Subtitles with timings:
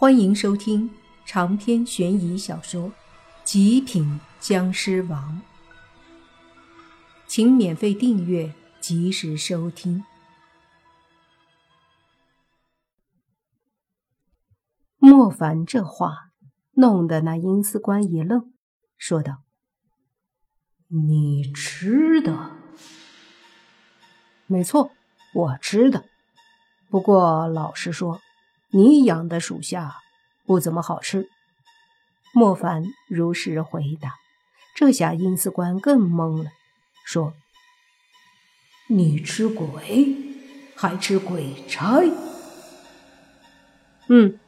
[0.00, 0.88] 欢迎收听
[1.26, 2.84] 长篇悬疑小说
[3.42, 5.42] 《极品僵尸王》，
[7.26, 10.04] 请免费订阅，及时收听。
[14.98, 16.30] 莫凡这话
[16.74, 18.52] 弄得那阴司官一愣，
[18.96, 19.42] 说道
[20.86, 22.52] ：“你吃的？
[24.46, 24.92] 没错，
[25.34, 26.04] 我吃的。
[26.88, 28.20] 不过老实说。”
[28.70, 29.96] 你养的属下
[30.44, 31.28] 不怎么好吃。
[32.34, 34.14] 莫凡如实回答。
[34.74, 36.50] 这下阴司官更懵了，
[37.04, 37.32] 说
[38.88, 40.14] ：“你吃鬼，
[40.76, 42.00] 还吃鬼差
[44.08, 44.38] ？”“嗯，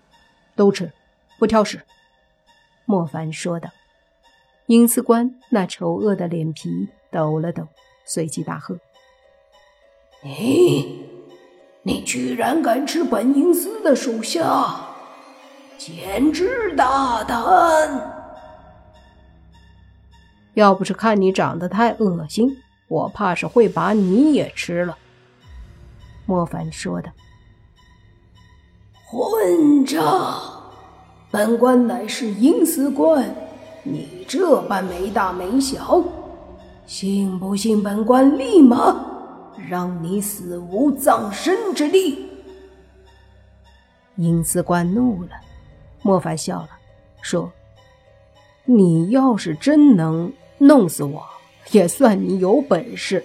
[0.55, 0.93] 都吃，
[1.39, 1.85] 不挑食。”
[2.87, 3.71] 莫凡说道。
[4.66, 7.66] 阴司官那丑恶的脸皮抖了抖，
[8.07, 8.79] 随即大喝
[10.23, 11.10] ：“你！”
[11.83, 14.77] 你居然敢吃本阴司的属下，
[15.79, 18.18] 简直大胆！
[20.55, 22.55] 要不是看你长得太恶心，
[22.88, 24.99] 我怕是会把你也吃了。”
[26.27, 27.10] 莫凡说的。
[29.07, 30.38] 混账！
[31.30, 33.35] 本官乃是阴司官，
[33.85, 36.02] 你这般没大没小，
[36.85, 39.07] 信不信本官立马？
[39.68, 42.29] 让你死无葬身之地！
[44.16, 45.30] 阴司官怒了，
[46.02, 46.68] 莫凡笑了，
[47.23, 47.52] 说
[48.65, 51.26] ：“你要是真能弄死我，
[51.73, 53.24] 也算你有本事。”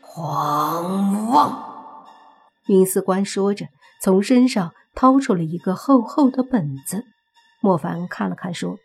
[0.00, 2.04] 狂妄！
[2.66, 3.66] 阴司官说着，
[4.02, 7.04] 从身上掏出了一个厚厚的本子。
[7.60, 8.78] 莫凡看了看，说：“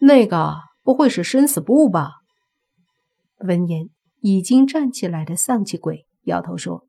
[0.00, 2.21] 那个不会是生死簿吧？”
[3.42, 3.90] 闻言，
[4.20, 6.86] 已经站起来的丧气鬼摇头说：“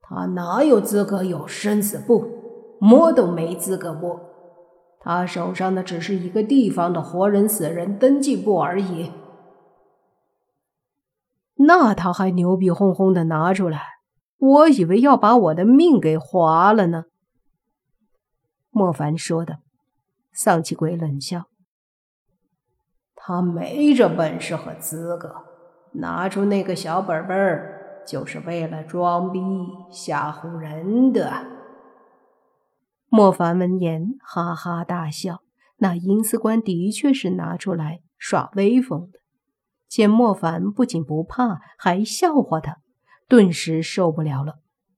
[0.00, 2.78] 他哪有资格有生死簿？
[2.80, 4.20] 摸都没资格摸。
[5.00, 9.12] 他手上的只是一个地方的活人死人登记簿而已。
[11.54, 13.82] 那他还牛逼哄哄的拿出来，
[14.38, 17.04] 我以为要把我的命给划了呢。”
[18.70, 19.58] 莫凡说的。
[20.32, 21.48] 丧气鬼冷笑。
[23.28, 25.30] 他没这本事和资格，
[25.92, 27.36] 拿出那个小本本，
[28.06, 29.38] 就是为了装逼
[29.90, 31.30] 吓唬人的。
[33.10, 35.42] 莫凡闻言哈哈大笑，
[35.76, 39.18] 那阴司官的确是拿出来耍威风的。
[39.90, 42.78] 见莫凡不仅不怕，还笑话他，
[43.28, 44.54] 顿时受不了了，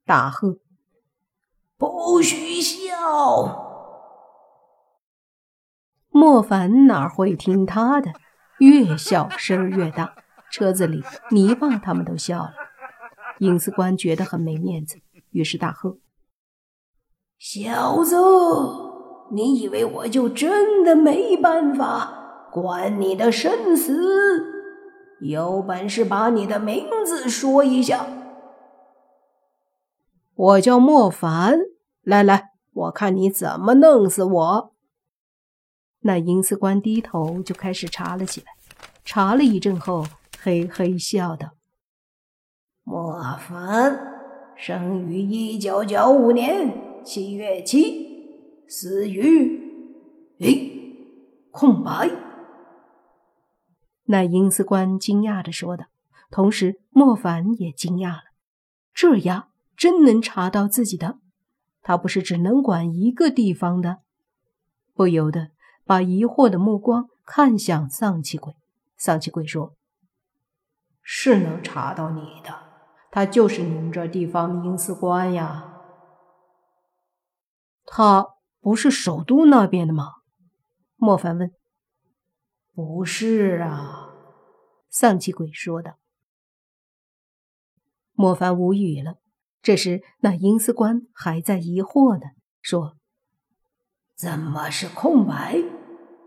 [0.07, 0.59] 大喝
[1.77, 3.67] ：“不许笑！”
[6.21, 8.13] 莫凡哪会听他的？
[8.59, 10.17] 越笑声越大，
[10.51, 12.53] 车子里泥巴他们都笑了。
[13.39, 14.99] 影司官觉得很没面子，
[15.31, 15.97] 于是大喝
[17.41, 18.17] ：“小子，
[19.33, 24.45] 你以为我就真的没办法管你的生死？
[25.23, 28.05] 有本事把你的名字说一下！”
[30.37, 31.59] 我叫莫凡，
[32.03, 34.75] 来来，我看你怎么弄死我。
[36.03, 38.47] 那阴司官低头就开始查了起来，
[39.05, 40.07] 查了一阵后，
[40.41, 41.51] 嘿嘿笑道
[42.85, 43.99] ：“莫凡，
[44.57, 49.61] 生于一九九五年七月七，死于……
[50.39, 50.73] 诶，
[51.51, 52.11] 空白。”
[54.09, 55.85] 那阴司官惊讶着说道，
[56.31, 58.23] 同时莫凡也惊讶了，
[58.95, 61.19] 这样真能查到自己的？
[61.83, 63.99] 他不是只能管一个地方的？
[64.95, 65.51] 不由得。
[65.91, 68.55] 把疑惑的目光看向丧气鬼，
[68.97, 69.75] 丧气鬼说
[71.03, 72.55] ：“是能查到你的，
[73.11, 75.81] 他就是你们这地方的阴司官呀。
[77.85, 78.25] 他
[78.61, 80.05] 不是首都那边的吗？”
[80.95, 81.51] 莫凡问。
[82.73, 84.11] “不是啊。”
[84.91, 85.99] 丧气鬼说道。
[88.13, 89.17] 莫凡无语了。
[89.61, 92.27] 这时，那阴司官还在疑惑呢，
[92.63, 92.97] 说
[94.15, 95.61] ：“怎么是空白？”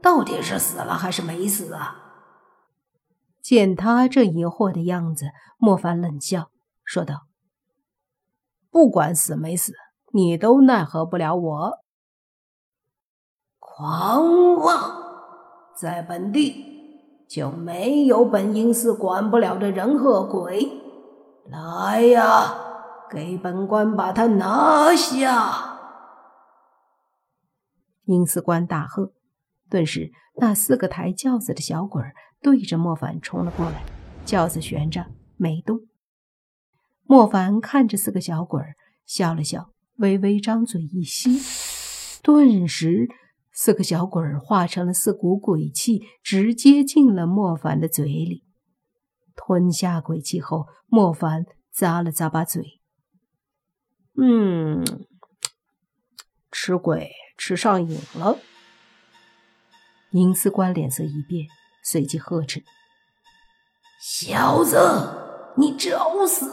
[0.04, 2.02] 到底是死了还是没死啊？
[3.42, 5.28] 见他这疑惑的样子，
[5.58, 6.50] 莫凡冷笑
[6.84, 7.22] 说道
[8.70, 9.74] ：“不管死没死，
[10.12, 11.80] 你都奈何不了我。”
[13.60, 15.02] 狂妄！
[15.76, 20.82] 在本地就没有本阴司管不了的人和鬼。
[21.46, 22.54] 来呀，
[23.10, 25.80] 给本官把他拿下！
[28.04, 29.14] 阴司官大喝。
[29.74, 33.84] 顿时，那四个抬轿子的小鬼儿对着莫凡冲了过来，
[34.24, 35.80] 轿子悬着没动。
[37.06, 38.76] 莫凡看着四个小鬼儿，
[39.08, 41.40] 笑了笑，微微张嘴一吸，
[42.22, 43.08] 顿时
[43.52, 48.44] 四个小鬼儿化成了四股鬼气，直接进了莫凡的嘴里。
[49.36, 52.80] 吞下鬼气后，莫凡咂了咂巴嘴，
[54.22, 54.86] 嗯，
[56.52, 58.38] 吃鬼吃上瘾了。
[60.14, 61.48] 银丝官脸色一变，
[61.84, 62.64] 随即呵斥
[64.00, 64.78] ：“小子，
[65.58, 66.46] 你找死！”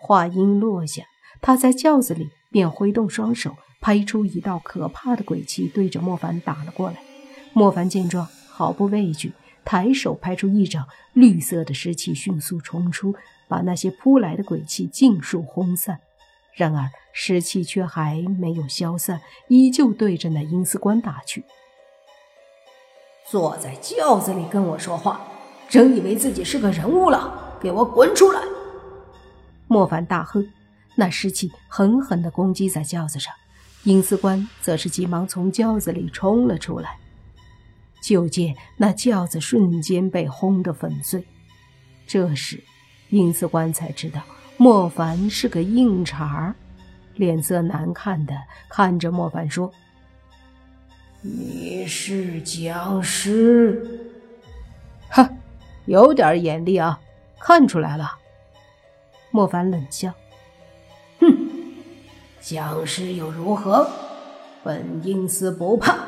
[0.00, 1.04] 话音落下，
[1.42, 7.02] 他在轿子里便挥动双手，拍出一道可怕的鬼气，对着莫凡打了过来。
[7.52, 9.34] 莫凡见状，毫不畏惧，
[9.66, 13.14] 抬手拍出一掌，绿色的尸气迅速冲出，
[13.46, 16.00] 把那些扑来的鬼气尽数轰散。
[16.54, 21.44] 然而湿气却还没有消散，依旧对着那阴司官打去。
[23.30, 25.20] 坐在轿子里跟我说话，
[25.68, 27.56] 真以为自己是个人物了？
[27.60, 28.42] 给我滚出来！
[29.68, 30.44] 莫凡大喝，
[30.96, 33.32] 那湿气狠狠地攻击在轿子上，
[33.84, 36.98] 阴司官则是急忙从轿子里冲了出来。
[38.02, 41.24] 就见那轿子瞬间被轰得粉碎。
[42.06, 42.62] 这时，
[43.10, 44.20] 阴司官才知道。
[44.62, 46.54] 莫凡是个硬茬儿，
[47.16, 48.32] 脸色难看的
[48.68, 49.72] 看着莫凡说
[51.20, 54.08] ：“你是僵尸？
[55.08, 55.28] 哈，
[55.86, 57.00] 有点眼力啊，
[57.40, 58.12] 看出来了。”
[59.32, 60.12] 莫凡冷笑
[61.18, 61.36] ：“哼，
[62.40, 63.90] 僵尸又如何？
[64.62, 65.98] 本阴司不怕。”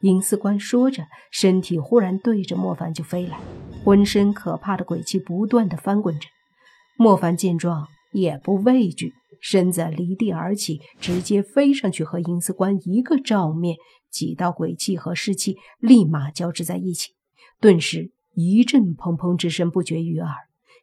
[0.00, 3.36] 阴司官说着，身体忽然对着莫凡就飞来，
[3.84, 6.26] 浑身可怕的鬼气不断的翻滚着。
[6.96, 13.76] 莫凡见状也不畏惧，身子离地而起，直接飞上去和阴司官一个照面。
[14.10, 17.14] 几道鬼气和尸气立马交织在一起，
[17.58, 20.30] 顿时一阵砰砰之声不绝于耳。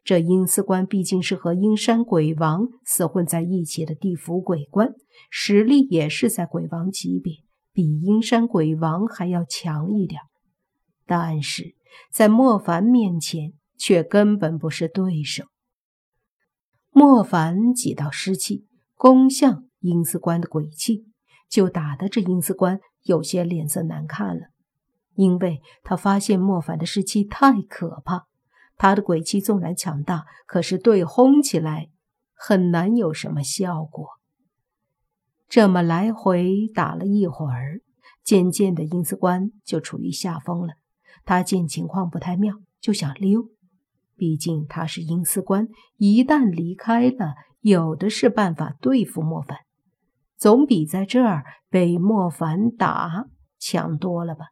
[0.03, 4.93] 这阴司官毕竟是和阴山鬼王厮混在一起的地府鬼官，
[5.29, 7.35] 实力也是在鬼王级别，
[7.71, 10.19] 比阴山鬼王还要强一点。
[11.05, 11.75] 但是
[12.11, 15.45] 在莫凡面前，却根本不是对手。
[16.91, 21.05] 莫凡几道尸气攻向阴司官的鬼气，
[21.49, 24.47] 就打得这阴司官有些脸色难看了，
[25.15, 28.27] 因为他发现莫凡的尸气太可怕，
[28.77, 31.89] 他的鬼气纵然强大，可是对轰起来
[32.33, 34.07] 很难有什么效果。
[35.47, 37.81] 这么来回打了一会儿，
[38.23, 40.73] 渐渐的阴司官就处于下风了。
[41.23, 43.49] 他见情况不太妙，就想溜。
[44.21, 49.57] 毕竟他是阴司官，一旦离开了，有的是办法对付莫凡，
[50.37, 53.25] 总比在这儿被莫凡打
[53.57, 54.49] 强多了吧。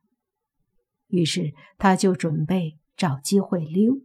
[1.05, 4.01] 于是他就准备找机会溜。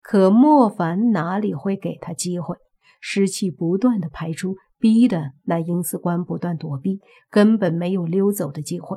[0.00, 2.56] 可莫凡哪里会给他机会？
[3.02, 8.96] 尸气不断的排出，逼得那阴司官不断躲避，根本没有溜走的机会。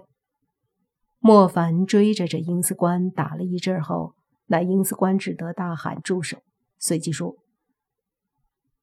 [1.19, 4.15] 莫凡追着这阴司官打了一阵后。
[4.51, 6.39] 那阴司官只得大喊住手，
[6.77, 7.37] 随即说：“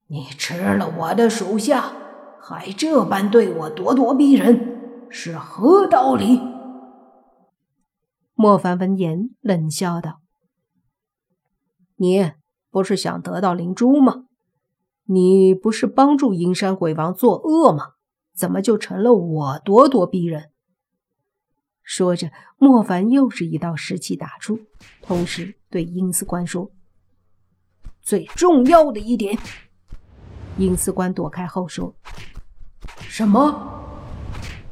[0.09, 1.93] 你吃了我的属下，
[2.41, 6.41] 还这般对我咄咄逼人，是何道理？”
[8.33, 10.21] 莫凡闻言冷笑道
[11.97, 12.31] ：“你
[12.71, 14.25] 不是想得到灵珠吗？
[15.03, 17.93] 你不是帮助阴山鬼王作恶吗？
[18.33, 20.49] 怎么就成了我咄咄逼人？”
[21.83, 24.59] 说着，莫凡又是一道石气打出，
[25.01, 26.71] 同时对阴司官说
[28.01, 29.37] ：“最重要的一点。”
[30.57, 31.95] 阴司官躲开后说
[33.01, 33.85] ：“什么？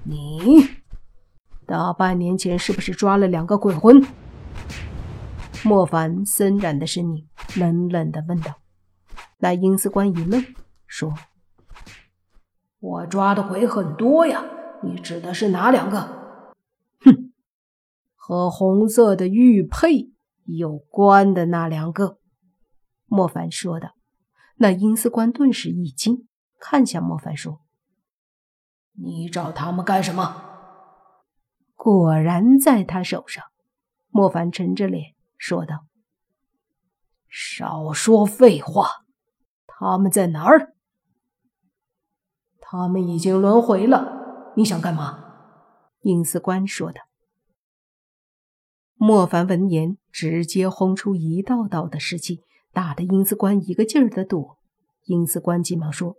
[0.03, 0.67] 你
[1.65, 4.05] 大半年前是不是抓了两个鬼魂？”
[5.63, 8.55] 莫凡森然的声音冷冷的问道。
[9.39, 10.43] 那阴司官一愣，
[10.87, 11.13] 说
[12.79, 14.43] ：“我抓的鬼很多呀，
[14.81, 15.99] 你指的是哪两个？”
[17.05, 17.31] 哼
[18.15, 20.11] 和红色的玉佩
[20.47, 22.19] 有关的那两个，
[23.05, 23.89] 莫凡说道。
[24.55, 26.27] 那阴司官顿时一惊，
[26.59, 27.61] 看向莫凡说
[28.97, 30.43] ：“你找他们干什么？”
[31.75, 33.43] 果然在他手上。
[34.09, 35.85] 莫凡沉着脸说道
[37.29, 38.87] ：“少说废话，
[39.67, 40.73] 他们在哪儿？
[42.59, 44.53] 他们已经轮回了。
[44.55, 45.23] 你想干嘛？”
[46.01, 47.01] 阴司官说道。
[48.95, 52.41] 莫凡闻言，直接轰出一道道的尸气，
[52.73, 54.57] 打得阴司官一个劲儿的躲。
[55.03, 56.15] 阴司官急忙说：“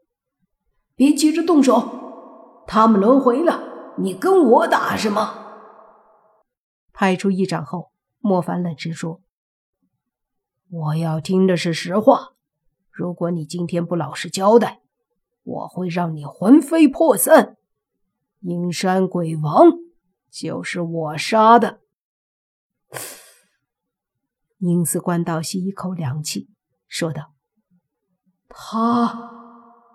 [0.95, 5.35] 别急着动手，他们轮回了，你跟我打什么？”
[6.95, 7.91] 拍出一掌后，
[8.21, 9.21] 莫凡冷声说
[10.71, 12.35] ：“我要听的是实话，
[12.93, 14.81] 如果你今天不老实交代，
[15.43, 17.57] 我会让你魂飞魄散。
[18.43, 19.73] 阴山鬼王
[20.31, 21.81] 就是我杀的。
[24.59, 26.51] 阴司官倒吸一口凉气，
[26.87, 27.35] 说道
[28.49, 29.31] ：“他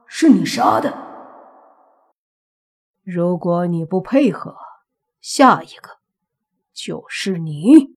[0.07, 0.93] 是你杀的。
[3.03, 4.55] 如果你不配合，
[5.19, 5.99] 下一个
[6.73, 7.95] 就是你。”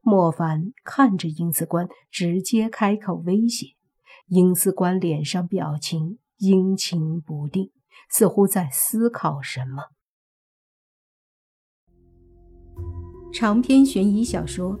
[0.00, 3.74] 莫凡看着阴司官，直接开口威胁。
[4.28, 7.72] 阴司官脸上表情阴晴不定，
[8.08, 9.84] 似乎在思考什么。
[13.32, 14.78] 长篇悬疑小说《